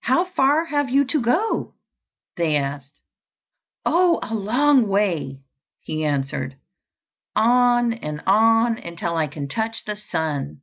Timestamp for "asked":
2.56-2.98